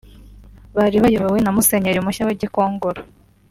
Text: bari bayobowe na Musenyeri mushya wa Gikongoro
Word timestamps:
bari 0.77 0.97
bayobowe 1.03 1.39
na 1.41 1.51
Musenyeri 1.55 1.99
mushya 2.05 2.27
wa 2.27 2.35
Gikongoro 2.39 3.01